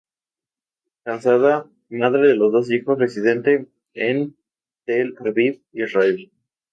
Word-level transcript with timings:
Casada, 1.03 1.69
madre 1.91 2.25
de 2.29 2.33
dos 2.35 2.71
hijos 2.71 2.97
y 2.97 3.01
residente 3.01 3.67
en 3.93 4.35
Tel 4.85 5.15
Aviv, 5.19 5.61
Israel. 5.73 6.31